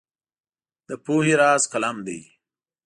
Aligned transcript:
د 0.87 0.89
پوهې 1.03 1.33
راز 1.41 1.63
قلم 1.71 1.97
دی. 2.07 2.21